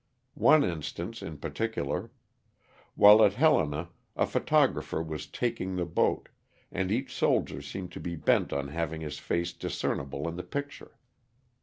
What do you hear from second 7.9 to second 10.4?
to be bent on having his face discernible in